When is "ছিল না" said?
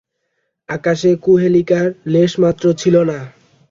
2.73-3.19